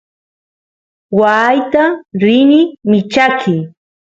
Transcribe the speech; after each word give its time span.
waayta 1.19 1.83
rini 2.23 2.59
michaqy 2.89 3.55